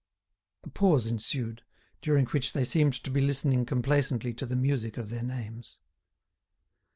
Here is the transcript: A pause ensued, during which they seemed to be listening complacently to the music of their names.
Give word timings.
A 0.63 0.69
pause 0.71 1.05
ensued, 1.05 1.61
during 2.01 2.25
which 2.25 2.53
they 2.53 2.63
seemed 2.65 2.93
to 3.03 3.11
be 3.11 3.21
listening 3.21 3.67
complacently 3.67 4.33
to 4.33 4.47
the 4.47 4.55
music 4.55 4.97
of 4.97 5.11
their 5.11 5.21
names. 5.21 5.79